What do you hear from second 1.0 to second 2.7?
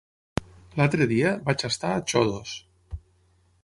dia vaig estar a Xodos.